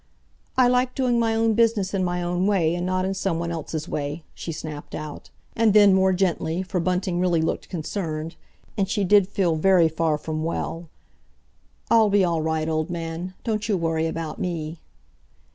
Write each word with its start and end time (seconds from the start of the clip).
"I 0.57 0.67
like 0.67 0.95
doing 0.95 1.19
my 1.19 1.35
own 1.35 1.53
business 1.53 1.93
in 1.93 2.03
my 2.03 2.23
own 2.23 2.47
way, 2.47 2.73
and 2.73 2.83
not 2.87 3.05
in 3.05 3.13
someone 3.13 3.51
else's 3.51 3.87
way!" 3.87 4.23
she 4.33 4.51
snapped 4.51 4.95
out; 4.95 5.29
and 5.55 5.75
then 5.75 5.93
more 5.93 6.11
gently, 6.11 6.63
for 6.63 6.79
Bunting 6.79 7.19
really 7.19 7.39
looked 7.39 7.69
concerned, 7.69 8.35
and 8.75 8.89
she 8.89 9.03
did 9.03 9.27
feel 9.27 9.55
very 9.57 9.87
far 9.89 10.17
from 10.17 10.43
well, 10.43 10.89
"I'll 11.91 12.09
be 12.09 12.23
all 12.23 12.41
right, 12.41 12.67
old 12.67 12.89
man. 12.89 13.35
Don't 13.43 13.69
you 13.69 13.77
worry 13.77 14.07
about 14.07 14.39
me!" 14.39 14.79